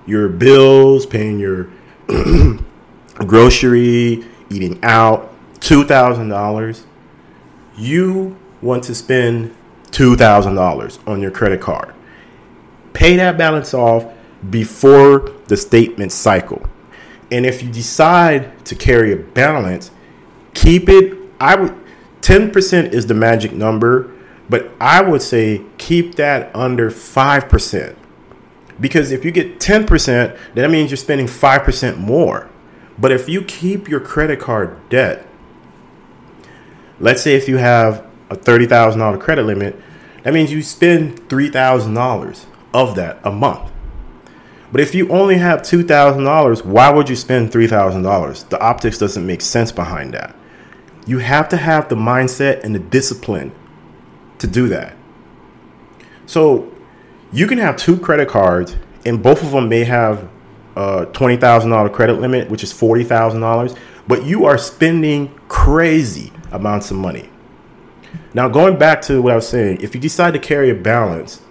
your 0.04 0.28
bills, 0.28 1.06
paying 1.06 1.38
your 1.38 1.70
grocery, 3.14 4.24
eating 4.50 4.78
out, 4.82 5.34
two 5.60 5.84
thousand 5.84 6.28
dollars. 6.28 6.84
You 7.76 8.36
want 8.62 8.84
to 8.84 8.94
spend 8.94 9.54
two 9.90 10.16
thousand 10.16 10.54
dollars 10.54 10.98
on 11.06 11.20
your 11.20 11.30
credit 11.30 11.60
card. 11.60 11.94
Pay 12.92 13.16
that 13.16 13.36
balance 13.36 13.74
off 13.74 14.12
before 14.50 15.32
the 15.46 15.56
statement 15.56 16.12
cycle. 16.12 16.64
And 17.32 17.44
if 17.44 17.62
you 17.62 17.70
decide 17.70 18.64
to 18.66 18.74
carry 18.74 19.12
a 19.12 19.16
balance, 19.16 19.90
keep 20.52 20.88
it. 20.88 21.18
I 21.40 21.56
would 21.56 21.74
10% 22.20 22.92
is 22.94 23.06
the 23.06 23.12
magic 23.12 23.52
number 23.52 24.14
but 24.48 24.70
I 24.80 25.02
would 25.02 25.22
say 25.22 25.62
keep 25.78 26.16
that 26.16 26.54
under 26.54 26.90
5%. 26.90 27.96
Because 28.80 29.12
if 29.12 29.24
you 29.24 29.30
get 29.30 29.60
10%, 29.60 30.38
that 30.54 30.70
means 30.70 30.90
you're 30.90 30.96
spending 30.96 31.26
5% 31.26 31.98
more. 31.98 32.50
But 32.98 33.12
if 33.12 33.28
you 33.28 33.42
keep 33.42 33.88
your 33.88 34.00
credit 34.00 34.40
card 34.40 34.88
debt, 34.88 35.26
let's 37.00 37.22
say 37.22 37.34
if 37.34 37.48
you 37.48 37.56
have 37.56 38.06
a 38.30 38.36
$30,000 38.36 39.20
credit 39.20 39.44
limit, 39.44 39.80
that 40.22 40.32
means 40.32 40.52
you 40.52 40.62
spend 40.62 41.28
$3,000 41.28 42.46
of 42.72 42.94
that 42.96 43.20
a 43.24 43.30
month. 43.30 43.70
But 44.72 44.80
if 44.80 44.94
you 44.94 45.08
only 45.10 45.36
have 45.36 45.62
$2,000, 45.62 46.64
why 46.64 46.90
would 46.90 47.08
you 47.08 47.14
spend 47.14 47.52
$3,000? 47.52 48.48
The 48.48 48.60
optics 48.60 48.98
doesn't 48.98 49.24
make 49.24 49.40
sense 49.40 49.70
behind 49.70 50.14
that. 50.14 50.34
You 51.06 51.18
have 51.18 51.48
to 51.50 51.56
have 51.56 51.88
the 51.88 51.94
mindset 51.94 52.64
and 52.64 52.74
the 52.74 52.80
discipline 52.80 53.52
to 54.38 54.46
do 54.46 54.66
that. 54.68 54.96
So 56.26 56.73
you 57.34 57.48
can 57.48 57.58
have 57.58 57.76
two 57.76 57.98
credit 57.98 58.28
cards, 58.28 58.76
and 59.04 59.22
both 59.22 59.42
of 59.42 59.50
them 59.50 59.68
may 59.68 59.84
have 59.84 60.28
a 60.76 61.06
twenty 61.12 61.36
thousand 61.36 61.70
dollar 61.70 61.88
credit 61.88 62.20
limit, 62.20 62.48
which 62.48 62.62
is 62.62 62.72
forty 62.72 63.04
thousand 63.04 63.40
dollars, 63.40 63.74
but 64.06 64.24
you 64.24 64.44
are 64.44 64.56
spending 64.56 65.34
crazy 65.48 66.32
amounts 66.52 66.90
of 66.90 66.96
money. 66.96 67.28
Now, 68.32 68.48
going 68.48 68.78
back 68.78 69.02
to 69.02 69.20
what 69.20 69.32
I 69.32 69.36
was 69.36 69.48
saying, 69.48 69.80
if 69.80 69.94
you 69.94 70.00
decide 70.00 70.32
to 70.34 70.38
carry 70.38 70.70
a 70.70 70.74
balance, 70.74 71.42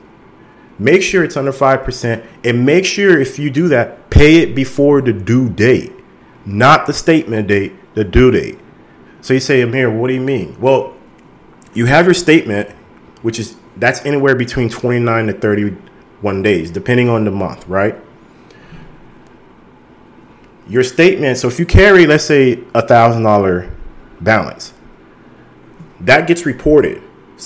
make 0.79 1.01
sure 1.01 1.23
it's 1.23 1.37
under 1.37 1.51
five 1.51 1.83
percent, 1.83 2.23
and 2.43 2.65
make 2.65 2.85
sure 2.85 3.19
if 3.19 3.37
you 3.37 3.49
do 3.49 3.67
that, 3.67 4.09
pay 4.09 4.37
it 4.37 4.55
before 4.55 5.01
the 5.01 5.13
due 5.13 5.49
date, 5.49 5.91
not 6.45 6.85
the 6.85 6.93
statement 6.93 7.47
date, 7.49 7.73
the 7.93 8.05
due 8.05 8.31
date. 8.31 8.57
So 9.21 9.33
you 9.33 9.39
say, 9.41 9.61
Amir, 9.61 9.89
what 9.91 10.07
do 10.07 10.13
you 10.13 10.21
mean? 10.21 10.57
Well, 10.59 10.95
you 11.73 11.85
have 11.87 12.05
your 12.05 12.13
statement, 12.13 12.69
which 13.21 13.39
is 13.39 13.55
that's 13.77 14.05
anywhere 14.05 14.35
between 14.35 14.69
29 14.69 15.27
to 15.27 15.33
31 15.33 16.41
days, 16.41 16.71
depending 16.71 17.09
on 17.09 17.25
the 17.25 17.31
month, 17.31 17.67
right? 17.67 17.95
Your 20.67 20.83
statement, 20.83 21.37
so 21.37 21.47
if 21.47 21.59
you 21.59 21.65
carry, 21.65 22.05
let's 22.05 22.23
say, 22.23 22.63
a 22.73 22.85
thousand 22.85 23.23
dollar 23.23 23.71
balance, 24.21 24.73
that 25.99 26.27
gets 26.27 26.45
reported, 26.45 27.01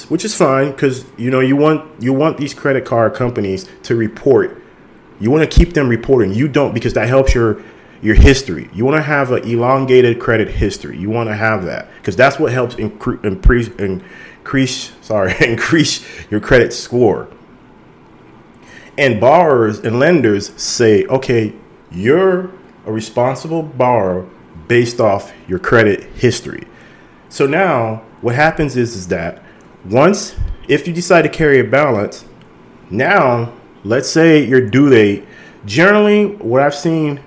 which 0.09 0.23
is 0.23 0.35
fine 0.35 0.71
because 0.71 1.05
you 1.17 1.31
know 1.31 1.39
you 1.39 1.55
want 1.55 2.01
you 2.01 2.13
want 2.13 2.37
these 2.37 2.53
credit 2.53 2.85
card 2.85 3.15
companies 3.15 3.67
to 3.83 3.95
report. 3.95 4.61
You 5.19 5.31
want 5.31 5.49
to 5.49 5.57
keep 5.59 5.73
them 5.73 5.89
reporting. 5.89 6.33
You 6.33 6.47
don't 6.47 6.73
because 6.73 6.93
that 6.93 7.07
helps 7.07 7.33
your 7.33 7.61
your 8.01 8.15
history. 8.15 8.69
You 8.73 8.85
want 8.85 8.97
to 8.97 9.01
have 9.01 9.31
an 9.31 9.43
elongated 9.43 10.19
credit 10.19 10.49
history. 10.49 10.97
You 10.97 11.09
want 11.09 11.29
to 11.29 11.35
have 11.35 11.65
that 11.65 11.89
because 11.97 12.15
that's 12.15 12.37
what 12.39 12.51
helps 12.51 12.75
incre- 12.75 13.23
increase 13.25 13.69
increase 14.47 14.93
sorry 15.01 15.35
increase 15.41 16.05
your 16.31 16.39
credit 16.39 16.71
score. 16.71 17.27
And 18.97 19.19
borrowers 19.19 19.79
and 19.79 19.99
lenders 19.99 20.59
say, 20.59 21.05
okay, 21.05 21.53
you're 21.91 22.51
a 22.85 22.91
responsible 22.91 23.61
borrower 23.61 24.25
based 24.67 24.99
off 24.99 25.33
your 25.47 25.59
credit 25.59 26.03
history. 26.15 26.63
So 27.29 27.45
now 27.45 28.03
what 28.21 28.35
happens 28.35 28.77
is 28.77 28.95
is 28.95 29.09
that 29.09 29.43
once 29.85 30.35
if 30.69 30.87
you 30.87 30.93
decide 30.93 31.23
to 31.23 31.29
carry 31.29 31.59
a 31.59 31.63
balance, 31.65 32.23
now 32.89 33.53
let's 33.83 34.09
say 34.09 34.45
your 34.45 34.61
due 34.61 34.89
date. 34.89 35.25
Generally, 35.65 36.37
what 36.37 36.61
I've 36.61 36.75
seen 36.75 37.19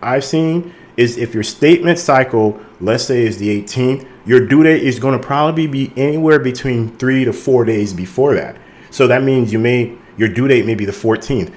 I've 0.00 0.24
seen 0.24 0.74
is 0.96 1.18
if 1.18 1.34
your 1.34 1.42
statement 1.42 1.98
cycle, 1.98 2.58
let's 2.82 3.04
say, 3.04 3.24
is 3.24 3.38
the 3.38 3.62
18th, 3.62 4.06
your 4.26 4.46
due 4.46 4.62
date 4.64 4.82
is 4.82 4.98
going 4.98 5.18
to 5.18 5.24
probably 5.24 5.66
be 5.66 5.92
anywhere 5.96 6.38
between 6.38 6.96
three 6.96 7.24
to 7.24 7.32
four 7.32 7.64
days 7.64 7.94
before 7.94 8.34
that. 8.34 8.56
So 8.90 9.06
that 9.06 9.22
means 9.22 9.52
you 9.52 9.58
may 9.58 9.96
your 10.16 10.28
due 10.28 10.46
date 10.48 10.66
may 10.66 10.74
be 10.74 10.84
the 10.84 10.92
14th. 10.92 11.54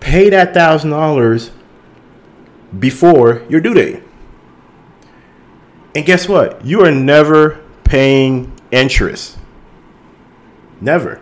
Pay 0.00 0.30
that 0.30 0.54
thousand 0.54 0.90
dollars 0.90 1.50
before 2.78 3.44
your 3.48 3.60
due 3.60 3.74
date. 3.74 4.02
And 5.94 6.04
guess 6.04 6.28
what? 6.28 6.64
You 6.64 6.84
are 6.84 6.90
never 6.92 7.64
paying 7.84 8.52
interest. 8.70 9.38
Never. 10.80 11.20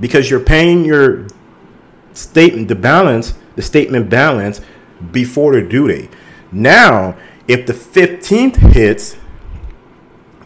Because 0.00 0.28
you're 0.28 0.40
paying 0.40 0.84
your 0.84 1.28
statement, 2.12 2.68
the 2.68 2.74
balance, 2.74 3.34
the 3.54 3.62
statement 3.62 4.10
balance 4.10 4.60
before 5.12 5.52
the 5.52 5.62
due 5.62 5.88
date. 5.88 6.10
Now, 6.50 7.16
if 7.48 7.66
the 7.66 7.72
15th 7.72 8.56
hits, 8.72 9.16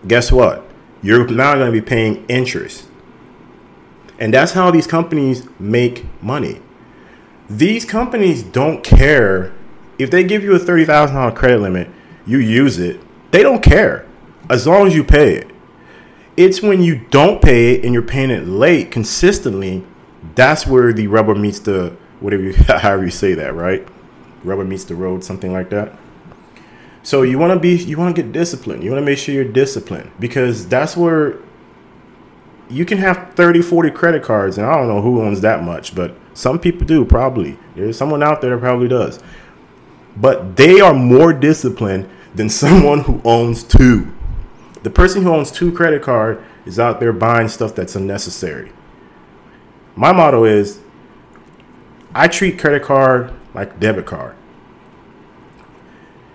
guess 0.07 0.31
what? 0.31 0.65
You're 1.03 1.27
now 1.29 1.55
going 1.55 1.73
to 1.73 1.73
be 1.73 1.85
paying 1.85 2.25
interest. 2.27 2.89
And 4.19 4.35
that's 4.35 4.53
how 4.53 4.71
these 4.71 4.87
companies 4.87 5.49
make 5.59 6.05
money. 6.23 6.61
These 7.49 7.85
companies 7.85 8.43
don't 8.43 8.85
care 8.85 9.53
if 10.01 10.11
they 10.11 10.25
give 10.25 10.43
you 10.43 10.55
a 10.55 10.59
$30,000 10.59 11.35
credit 11.37 11.61
limit, 11.61 11.91
you 12.27 12.39
use 12.39 12.79
it. 12.79 13.01
They 13.33 13.43
don't 13.43 13.63
care 13.63 14.07
as 14.49 14.67
long 14.67 14.87
as 14.87 14.95
you 14.95 15.05
pay 15.05 15.35
it. 15.35 15.51
It's 16.39 16.63
when 16.63 16.83
you 16.83 17.05
don't 17.11 17.43
pay 17.43 17.75
it 17.75 17.85
and 17.85 17.93
you're 17.93 18.03
paying 18.03 18.31
it 18.31 18.47
late 18.47 18.91
consistently, 18.91 19.85
That's 20.35 20.67
where 20.67 20.93
the 20.93 21.07
rubber 21.07 21.35
meets 21.35 21.61
the 21.61 21.97
whatever 22.21 22.43
you 22.43 22.53
however 22.69 23.05
you 23.05 23.11
say 23.11 23.35
that, 23.35 23.55
right? 23.55 23.87
Rubber 24.43 24.65
meets 24.65 24.85
the 24.85 24.95
road, 24.95 25.23
something 25.23 25.53
like 25.53 25.69
that. 25.71 25.99
So 27.03 27.23
you 27.23 27.39
want 27.39 27.53
to 27.55 27.59
be 27.59 27.77
you 27.77 27.97
want 27.97 28.15
to 28.15 28.23
get 28.23 28.33
disciplined. 28.33 28.85
You 28.85 28.91
want 28.91 29.03
to 29.03 29.07
make 29.07 29.19
sure 29.19 29.35
you're 29.35 29.45
disciplined 29.45 30.11
because 30.21 30.69
that's 30.69 30.97
where 30.97 31.39
you 32.69 32.85
can 32.85 32.99
have 32.99 33.35
30, 33.35 33.63
40 33.63 33.91
credit 33.91 34.23
cards 34.23 34.59
and 34.59 34.67
I 34.67 34.77
don't 34.77 34.89
know 34.89 35.03
who 35.03 35.23
owns 35.23 35.41
that 35.41 35.63
much, 35.63 35.95
but 35.95 36.15
some 36.35 36.59
people 36.59 36.87
do 36.87 37.05
probably. 37.05 37.59
There's 37.75 37.97
someone 37.97 38.23
out 38.23 38.41
there 38.41 38.51
that 38.51 38.61
probably 38.61 38.89
does. 38.89 39.21
But 40.17 40.57
they 40.57 40.81
are 40.81 40.95
more 40.95 41.33
disciplined 41.33 42.09
than 42.35 42.49
someone 42.51 43.01
who 43.01 43.21
owns 43.25 43.65
two. 43.65 44.13
The 44.83 44.91
person 44.91 45.23
who 45.23 45.31
owns 45.31 45.51
two 45.51 45.73
credit 45.73 46.03
card 46.03 46.43
is 46.65 46.79
out 46.79 47.01
there 47.01 47.13
buying 47.13 47.49
stuff 47.49 47.75
that's 47.75 47.97
unnecessary. 47.97 48.73
My 49.97 50.13
motto 50.13 50.45
is 50.45 50.81
I 52.15 52.29
treat 52.29 52.59
credit 52.59 52.83
card 52.83 53.33
like 53.55 53.79
debit 53.81 54.07
card. 54.07 54.37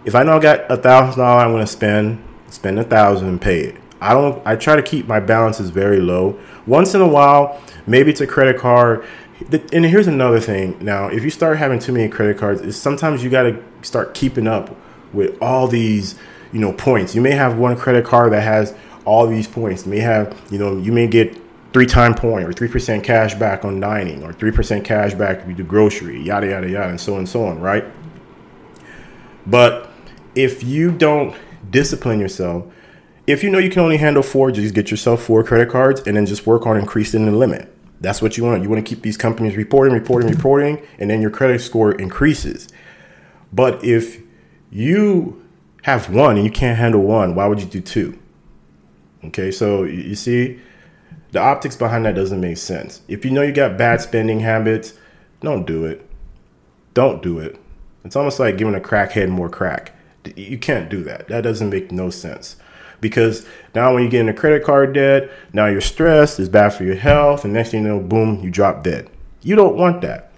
If 0.05 0.13
I 0.13 0.24
know 0.24 0.38
I 0.38 0.39
got 0.39 0.71
a 0.71 0.77
thousand 0.77 1.19
dollars 1.19 1.43
I'm 1.43 1.51
gonna 1.51 1.67
spend, 1.67 2.24
spend 2.50 2.79
a 2.79 2.83
thousand 2.83 3.27
and 3.27 3.41
pay 3.41 3.62
it. 3.62 3.75
I 4.00 4.13
don't 4.13 4.45
I 4.45 4.55
try 4.55 4.75
to 4.75 4.83
keep 4.83 5.07
my 5.07 5.19
balances 5.19 5.71
very 5.71 6.00
low. 6.00 6.39
Once 6.67 6.93
in 6.93 7.01
a 7.01 7.07
while, 7.07 7.59
maybe 7.88 8.12
it's 8.12 8.21
a 8.21 8.27
credit 8.27 8.59
card. 8.59 9.03
And 9.74 9.85
here's 9.85 10.07
another 10.07 10.39
thing. 10.39 10.77
Now, 10.79 11.07
if 11.07 11.24
you 11.24 11.29
start 11.29 11.57
having 11.57 11.79
too 11.79 11.91
many 11.91 12.07
credit 12.07 12.38
cards, 12.38 12.62
is 12.62 12.79
sometimes 12.79 13.24
you 13.24 13.29
got 13.29 13.43
to 13.43 13.62
start 13.81 14.13
keeping 14.13 14.47
up 14.47 14.74
with 15.12 15.38
all 15.41 15.67
these, 15.67 16.15
you 16.53 16.59
know, 16.59 16.71
points. 16.71 17.15
You 17.15 17.21
may 17.21 17.31
have 17.31 17.57
one 17.57 17.75
credit 17.75 18.05
card 18.05 18.31
that 18.31 18.43
has 18.43 18.74
all 19.03 19.27
these 19.27 19.47
points. 19.47 19.85
You 19.85 19.91
may 19.91 20.00
have, 20.00 20.39
you 20.50 20.57
know, 20.57 20.77
you 20.77 20.93
may 20.93 21.07
get 21.07 21.38
three 21.74 21.85
time 21.85 22.15
point 22.15 22.47
or 22.47 22.53
3% 22.53 23.03
cash 23.03 23.35
back 23.35 23.65
on 23.65 23.81
dining 23.81 24.24
or 24.24 24.31
3% 24.31 24.85
cash 24.85 25.13
back 25.13 25.39
if 25.39 25.47
you 25.47 25.53
do 25.53 25.63
grocery, 25.63 26.21
yada, 26.21 26.47
yada, 26.47 26.69
yada, 26.69 26.89
and 26.89 27.01
so 27.01 27.13
on 27.13 27.19
and 27.19 27.29
so 27.29 27.43
on, 27.45 27.59
right? 27.59 27.83
But 29.45 29.91
if 30.35 30.63
you 30.63 30.91
don't 30.91 31.35
discipline 31.69 32.19
yourself, 32.19 32.65
if 33.27 33.43
you 33.43 33.49
know 33.49 33.57
you 33.57 33.69
can 33.69 33.81
only 33.81 33.97
handle 33.97 34.21
four, 34.21 34.51
just 34.51 34.75
get 34.75 34.91
yourself 34.91 35.23
four 35.23 35.43
credit 35.43 35.69
cards 35.69 36.01
and 36.05 36.15
then 36.15 36.25
just 36.25 36.45
work 36.45 36.67
on 36.67 36.77
increasing 36.77 37.25
the 37.25 37.31
limit. 37.31 37.71
That's 38.01 38.21
what 38.21 38.37
you 38.37 38.43
want. 38.43 38.61
You 38.61 38.69
want 38.69 38.85
to 38.85 38.87
keep 38.87 39.01
these 39.01 39.17
companies 39.17 39.55
reporting, 39.55 39.93
reporting, 39.93 40.29
reporting, 40.29 40.85
and 40.99 41.09
then 41.09 41.21
your 41.21 41.31
credit 41.31 41.61
score 41.61 41.93
increases. 41.93 42.67
But 43.51 43.83
if 43.83 44.21
you 44.69 45.43
have 45.83 46.13
one 46.13 46.35
and 46.35 46.45
you 46.45 46.51
can't 46.51 46.77
handle 46.77 47.01
one, 47.01 47.33
why 47.35 47.47
would 47.47 47.61
you 47.61 47.65
do 47.65 47.81
two? 47.81 48.19
Okay, 49.23 49.49
so 49.49 49.85
you 49.85 50.13
see, 50.13 50.59
the 51.31 51.39
optics 51.39 51.75
behind 51.75 52.05
that 52.05 52.15
doesn't 52.15 52.41
make 52.41 52.57
sense. 52.57 53.01
If 53.07 53.25
you 53.25 53.31
know 53.31 53.41
you 53.41 53.53
got 53.53 53.77
bad 53.77 54.01
spending 54.01 54.41
habits, 54.41 54.93
don't 55.39 55.65
do 55.65 55.85
it. 55.85 56.07
Don't 56.93 57.24
do 57.24 57.39
it. 57.39 57.59
It's 58.03 58.15
almost 58.15 58.39
like 58.39 58.57
giving 58.57 58.75
a 58.75 58.79
crackhead 58.79 59.29
more 59.29 59.50
crack. 59.50 59.95
You 60.38 60.57
can't 60.57 60.90
do 60.90 61.03
that. 61.03 61.27
That 61.27 61.42
doesn't 61.42 61.70
make 61.70 61.92
no 61.92 62.09
sense. 62.09 62.55
Because 63.01 63.46
now 63.74 63.94
when 63.94 64.03
you 64.03 64.09
get 64.09 64.22
in 64.22 64.29
a 64.29 64.33
credit 64.33 64.64
card 64.64 64.94
debt, 64.94 65.29
now 65.53 65.68
you're 65.68 65.81
stressed, 65.81 66.40
it's 66.40 66.50
bad 66.50 66.70
for 66.70 66.83
your 66.83 66.96
health, 66.96 67.44
and 67.44 67.53
next 67.53 67.72
thing 67.72 67.83
you 67.83 67.90
know, 67.90 68.00
boom, 68.00 68.40
you 68.42 68.50
drop 68.50 68.83
dead. 68.83 69.09
You 69.42 69.55
don't 69.55 69.75
want 69.75 70.01
that. 70.01 70.31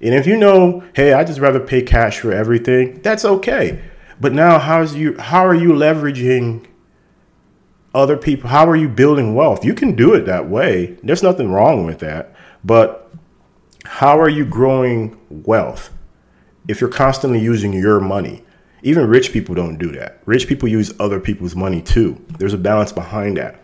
And 0.00 0.14
if 0.14 0.26
you 0.26 0.36
know, 0.36 0.84
hey, 0.94 1.12
I 1.14 1.24
just 1.24 1.40
rather 1.40 1.60
pay 1.60 1.82
cash 1.82 2.20
for 2.20 2.32
everything, 2.32 3.00
that's 3.00 3.24
okay. 3.24 3.82
But 4.20 4.32
now 4.32 4.58
how's 4.58 4.94
you 4.94 5.16
how 5.18 5.46
are 5.46 5.54
you 5.54 5.70
leveraging 5.70 6.66
other 7.94 8.16
people? 8.16 8.50
How 8.50 8.68
are 8.68 8.76
you 8.76 8.88
building 8.88 9.34
wealth? 9.34 9.64
You 9.64 9.74
can 9.74 9.94
do 9.94 10.12
it 10.14 10.26
that 10.26 10.48
way. 10.48 10.98
There's 11.02 11.22
nothing 11.22 11.50
wrong 11.50 11.86
with 11.86 11.98
that. 12.00 12.34
But 12.62 13.10
how 13.84 14.20
are 14.20 14.28
you 14.28 14.44
growing 14.44 15.18
wealth 15.30 15.90
if 16.68 16.80
you're 16.80 16.90
constantly 16.90 17.40
using 17.40 17.72
your 17.72 18.00
money? 18.00 18.44
Even 18.86 19.08
rich 19.08 19.32
people 19.32 19.52
don't 19.56 19.78
do 19.78 19.90
that. 19.90 20.20
Rich 20.26 20.46
people 20.46 20.68
use 20.68 20.94
other 21.00 21.18
people's 21.18 21.56
money 21.56 21.82
too. 21.82 22.24
There's 22.38 22.52
a 22.52 22.58
balance 22.58 22.92
behind 22.92 23.36
that. 23.36 23.56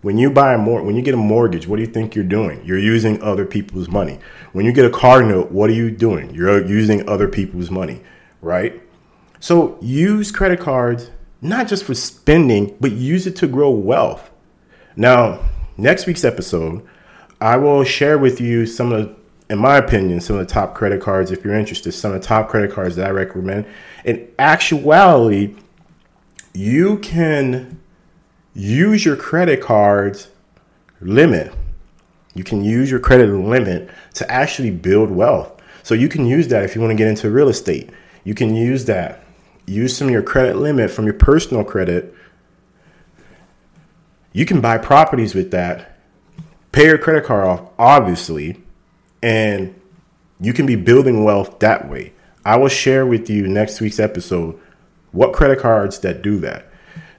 When 0.00 0.16
you 0.16 0.30
buy 0.30 0.54
a 0.54 0.58
mor- 0.58 0.84
when 0.84 0.94
you 0.94 1.02
get 1.02 1.12
a 1.12 1.16
mortgage, 1.16 1.66
what 1.66 1.74
do 1.74 1.82
you 1.82 1.88
think 1.88 2.14
you're 2.14 2.22
doing? 2.22 2.64
You're 2.64 2.78
using 2.78 3.20
other 3.20 3.46
people's 3.46 3.88
money. 3.88 4.20
When 4.52 4.64
you 4.64 4.72
get 4.72 4.84
a 4.84 4.90
car 4.90 5.24
note, 5.24 5.50
what 5.50 5.70
are 5.70 5.72
you 5.72 5.90
doing? 5.90 6.32
You're 6.32 6.64
using 6.64 7.08
other 7.08 7.26
people's 7.26 7.68
money, 7.68 8.00
right? 8.42 8.80
So 9.40 9.76
use 9.80 10.30
credit 10.30 10.60
cards 10.60 11.10
not 11.42 11.66
just 11.66 11.82
for 11.82 11.94
spending, 11.94 12.76
but 12.80 12.92
use 12.92 13.26
it 13.26 13.34
to 13.38 13.48
grow 13.48 13.70
wealth. 13.70 14.30
Now, 14.94 15.40
next 15.76 16.06
week's 16.06 16.22
episode, 16.22 16.86
I 17.40 17.56
will 17.56 17.82
share 17.82 18.18
with 18.18 18.40
you 18.40 18.66
some 18.66 18.92
of 18.92 19.08
the, 19.08 19.16
in 19.50 19.58
my 19.58 19.76
opinion, 19.76 20.20
some 20.20 20.36
of 20.36 20.46
the 20.46 20.52
top 20.52 20.74
credit 20.74 21.00
cards, 21.00 21.30
if 21.30 21.44
you're 21.44 21.54
interested, 21.54 21.92
some 21.92 22.12
of 22.12 22.20
the 22.20 22.26
top 22.26 22.48
credit 22.48 22.72
cards 22.72 22.96
that 22.96 23.06
I 23.06 23.10
recommend. 23.10 23.66
In 24.04 24.28
actuality, 24.38 25.56
you 26.52 26.98
can 26.98 27.80
use 28.54 29.04
your 29.04 29.16
credit 29.16 29.60
cards 29.60 30.28
limit. 31.00 31.52
You 32.34 32.44
can 32.44 32.64
use 32.64 32.90
your 32.90 33.00
credit 33.00 33.28
limit 33.28 33.90
to 34.14 34.30
actually 34.30 34.70
build 34.70 35.10
wealth. 35.10 35.60
So 35.82 35.94
you 35.94 36.08
can 36.08 36.26
use 36.26 36.48
that 36.48 36.64
if 36.64 36.74
you 36.74 36.80
want 36.80 36.92
to 36.92 36.96
get 36.96 37.08
into 37.08 37.30
real 37.30 37.48
estate. 37.48 37.90
You 38.24 38.34
can 38.34 38.54
use 38.54 38.86
that 38.86 39.24
use 39.66 39.96
some 39.96 40.08
of 40.08 40.12
your 40.12 40.22
credit 40.22 40.56
limit 40.56 40.90
from 40.90 41.04
your 41.04 41.14
personal 41.14 41.64
credit. 41.64 42.14
You 44.32 44.44
can 44.46 44.60
buy 44.60 44.78
properties 44.78 45.34
with 45.34 45.50
that, 45.52 45.98
pay 46.72 46.86
your 46.86 46.98
credit 46.98 47.24
card 47.24 47.46
off, 47.46 47.70
obviously, 47.78 48.62
and 49.24 49.74
you 50.38 50.52
can 50.52 50.66
be 50.66 50.76
building 50.76 51.24
wealth 51.24 51.58
that 51.60 51.88
way. 51.88 52.12
I 52.44 52.56
will 52.56 52.68
share 52.68 53.06
with 53.06 53.30
you 53.30 53.48
next 53.48 53.80
week's 53.80 53.98
episode 53.98 54.60
what 55.12 55.32
credit 55.32 55.60
cards 55.60 55.98
that 56.00 56.20
do 56.20 56.38
that. 56.40 56.66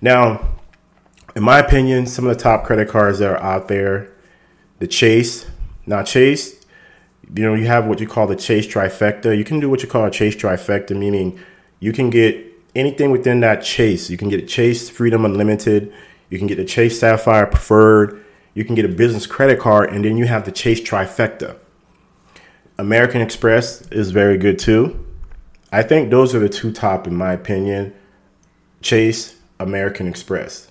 Now, 0.01 0.59
in 1.35 1.41
my 1.41 1.57
opinion, 1.57 2.05
some 2.05 2.27
of 2.27 2.37
the 2.37 2.41
top 2.41 2.63
credit 2.63 2.89
cards 2.89 3.17
that 3.19 3.31
are 3.31 3.41
out 3.41 3.69
there, 3.69 4.11
the 4.77 4.85
Chase. 4.85 5.47
Now, 5.87 6.03
Chase, 6.03 6.63
you 7.35 7.41
know, 7.41 7.55
you 7.55 7.65
have 7.65 7.87
what 7.87 7.99
you 7.99 8.07
call 8.07 8.27
the 8.27 8.35
Chase 8.35 8.67
trifecta. 8.67 9.35
You 9.35 9.43
can 9.43 9.59
do 9.59 9.67
what 9.67 9.81
you 9.81 9.89
call 9.89 10.05
a 10.05 10.11
Chase 10.11 10.35
trifecta, 10.35 10.95
meaning 10.95 11.39
you 11.79 11.91
can 11.91 12.11
get 12.11 12.45
anything 12.75 13.09
within 13.09 13.39
that 13.39 13.63
chase. 13.63 14.11
You 14.11 14.17
can 14.17 14.29
get 14.29 14.43
a 14.43 14.45
Chase 14.45 14.91
Freedom 14.91 15.25
Unlimited. 15.25 15.91
You 16.29 16.37
can 16.37 16.45
get 16.45 16.57
the 16.57 16.65
Chase 16.65 16.99
Sapphire 16.99 17.47
Preferred. 17.47 18.23
You 18.53 18.63
can 18.63 18.75
get 18.75 18.85
a 18.85 18.89
business 18.89 19.25
credit 19.25 19.59
card, 19.59 19.89
and 19.89 20.05
then 20.05 20.17
you 20.17 20.27
have 20.27 20.45
the 20.45 20.51
Chase 20.51 20.81
Trifecta. 20.81 21.57
American 22.77 23.21
Express 23.21 23.81
is 23.89 24.11
very 24.11 24.38
good 24.38 24.59
too. 24.59 25.05
I 25.71 25.83
think 25.83 26.09
those 26.09 26.35
are 26.35 26.39
the 26.39 26.49
two 26.49 26.71
top, 26.71 27.07
in 27.07 27.15
my 27.15 27.33
opinion 27.33 27.93
Chase, 28.81 29.35
American 29.59 30.07
Express. 30.07 30.69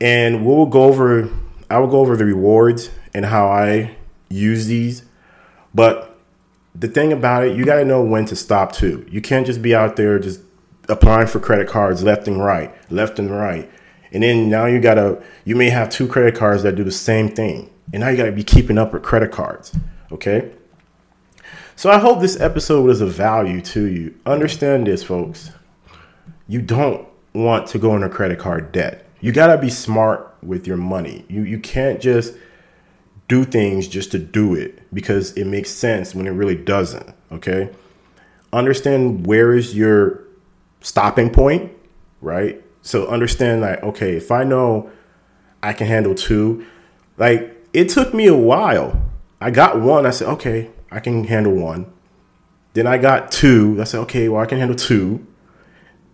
And 0.00 0.44
we'll 0.44 0.66
go 0.66 0.84
over, 0.84 1.30
I 1.70 1.78
will 1.78 1.88
go 1.88 2.00
over 2.00 2.16
the 2.16 2.24
rewards 2.24 2.90
and 3.12 3.24
how 3.26 3.48
I 3.48 3.96
use 4.28 4.66
these. 4.66 5.04
But 5.74 6.18
the 6.74 6.88
thing 6.88 7.12
about 7.12 7.44
it, 7.44 7.56
you 7.56 7.64
got 7.64 7.76
to 7.76 7.84
know 7.84 8.02
when 8.02 8.24
to 8.26 8.36
stop 8.36 8.72
too. 8.72 9.06
You 9.08 9.20
can't 9.20 9.46
just 9.46 9.62
be 9.62 9.74
out 9.74 9.96
there 9.96 10.18
just 10.18 10.40
applying 10.88 11.26
for 11.26 11.40
credit 11.40 11.68
cards 11.68 12.02
left 12.02 12.26
and 12.26 12.42
right, 12.42 12.74
left 12.90 13.18
and 13.18 13.30
right. 13.30 13.70
And 14.12 14.22
then 14.22 14.48
now 14.48 14.66
you 14.66 14.80
got 14.80 14.94
to, 14.94 15.22
you 15.44 15.56
may 15.56 15.70
have 15.70 15.90
two 15.90 16.08
credit 16.08 16.34
cards 16.34 16.62
that 16.62 16.74
do 16.74 16.84
the 16.84 16.90
same 16.90 17.28
thing. 17.28 17.70
And 17.92 18.00
now 18.00 18.08
you 18.08 18.16
got 18.16 18.26
to 18.26 18.32
be 18.32 18.44
keeping 18.44 18.78
up 18.78 18.92
with 18.92 19.02
credit 19.02 19.30
cards. 19.30 19.76
Okay. 20.12 20.52
So 21.76 21.90
I 21.90 21.98
hope 21.98 22.20
this 22.20 22.38
episode 22.40 22.82
was 22.82 23.00
of 23.00 23.12
value 23.12 23.60
to 23.62 23.84
you. 23.84 24.14
Understand 24.24 24.86
this, 24.86 25.02
folks. 25.02 25.50
You 26.46 26.62
don't 26.62 27.08
want 27.32 27.66
to 27.68 27.78
go 27.78 27.96
into 27.96 28.08
credit 28.08 28.38
card 28.38 28.70
debt. 28.70 29.06
You 29.20 29.32
got 29.32 29.48
to 29.48 29.58
be 29.58 29.70
smart 29.70 30.36
with 30.42 30.66
your 30.66 30.76
money. 30.76 31.24
You, 31.28 31.42
you 31.42 31.58
can't 31.58 32.00
just 32.00 32.34
do 33.26 33.44
things 33.44 33.88
just 33.88 34.12
to 34.12 34.18
do 34.18 34.54
it 34.54 34.82
because 34.92 35.32
it 35.32 35.46
makes 35.46 35.70
sense 35.70 36.14
when 36.14 36.26
it 36.26 36.30
really 36.30 36.56
doesn't. 36.56 37.14
Okay. 37.32 37.70
Understand 38.52 39.26
where 39.26 39.52
is 39.54 39.74
your 39.74 40.24
stopping 40.80 41.30
point, 41.30 41.72
right? 42.20 42.62
So 42.82 43.06
understand 43.06 43.62
that, 43.62 43.82
okay, 43.82 44.14
if 44.14 44.30
I 44.30 44.44
know 44.44 44.90
I 45.62 45.72
can 45.72 45.86
handle 45.86 46.14
two, 46.14 46.66
like 47.16 47.56
it 47.72 47.88
took 47.88 48.14
me 48.14 48.26
a 48.26 48.36
while. 48.36 49.00
I 49.40 49.50
got 49.50 49.80
one, 49.80 50.06
I 50.06 50.10
said, 50.10 50.28
okay, 50.28 50.70
I 50.90 51.00
can 51.00 51.24
handle 51.24 51.54
one. 51.54 51.92
Then 52.72 52.86
I 52.86 52.98
got 52.98 53.30
two, 53.30 53.76
I 53.80 53.84
said, 53.84 54.00
okay, 54.00 54.28
well, 54.28 54.42
I 54.42 54.46
can 54.46 54.58
handle 54.58 54.76
two, 54.76 55.26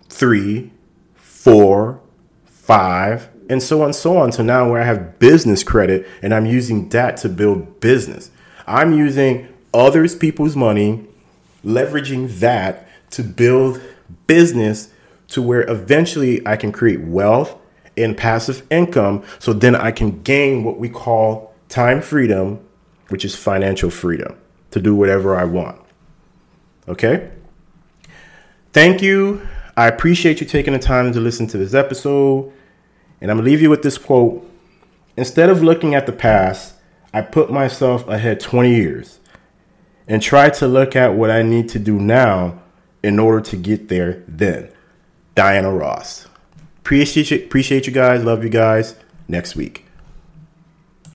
three, 0.08 0.72
four, 1.14 2.00
five, 2.44 3.30
and 3.48 3.62
so 3.62 3.80
on 3.80 3.86
and 3.86 3.96
so 3.96 4.16
on. 4.16 4.30
So 4.32 4.42
now 4.42 4.70
where 4.70 4.80
I 4.80 4.84
have 4.84 5.18
business 5.18 5.64
credit 5.64 6.06
and 6.22 6.32
I'm 6.32 6.46
using 6.46 6.88
that 6.90 7.16
to 7.18 7.28
build 7.28 7.80
business. 7.80 8.30
I'm 8.66 8.92
using 8.92 9.48
others 9.74 10.14
people's 10.14 10.54
money, 10.54 11.06
leveraging 11.64 12.38
that 12.40 12.88
to 13.12 13.24
build 13.24 13.80
business 14.26 14.90
to 15.28 15.42
where 15.42 15.68
eventually 15.68 16.46
I 16.46 16.56
can 16.56 16.72
create 16.72 17.00
wealth 17.00 17.56
and 17.96 18.16
passive 18.16 18.66
income. 18.70 19.24
So 19.38 19.52
then 19.52 19.74
I 19.74 19.90
can 19.90 20.22
gain 20.22 20.62
what 20.62 20.78
we 20.78 20.88
call 20.88 21.54
time 21.68 22.00
freedom 22.00 22.64
which 23.10 23.24
is 23.24 23.36
financial 23.36 23.90
freedom 23.90 24.36
to 24.70 24.80
do 24.80 24.94
whatever 24.94 25.36
I 25.36 25.44
want. 25.44 25.80
Okay? 26.88 27.30
Thank 28.72 29.02
you. 29.02 29.46
I 29.76 29.88
appreciate 29.88 30.40
you 30.40 30.46
taking 30.46 30.72
the 30.72 30.78
time 30.78 31.12
to 31.12 31.20
listen 31.20 31.46
to 31.48 31.58
this 31.58 31.74
episode. 31.74 32.52
And 33.20 33.30
I'm 33.30 33.36
going 33.36 33.44
to 33.44 33.50
leave 33.50 33.62
you 33.62 33.70
with 33.70 33.82
this 33.82 33.98
quote 33.98 34.46
Instead 35.16 35.50
of 35.50 35.62
looking 35.62 35.94
at 35.94 36.06
the 36.06 36.12
past, 36.12 36.74
I 37.12 37.20
put 37.20 37.50
myself 37.50 38.08
ahead 38.08 38.40
20 38.40 38.74
years 38.74 39.18
and 40.06 40.22
try 40.22 40.48
to 40.50 40.66
look 40.66 40.96
at 40.96 41.14
what 41.14 41.30
I 41.30 41.42
need 41.42 41.68
to 41.70 41.78
do 41.78 41.98
now 41.98 42.60
in 43.02 43.18
order 43.18 43.40
to 43.40 43.56
get 43.56 43.88
there 43.88 44.22
then. 44.26 44.70
Diana 45.34 45.72
Ross. 45.72 46.26
Appreciate 46.78 47.30
you, 47.30 47.38
appreciate 47.38 47.86
you 47.86 47.92
guys. 47.92 48.24
Love 48.24 48.42
you 48.42 48.50
guys. 48.50 48.94
Next 49.28 49.56
week. 49.56 49.89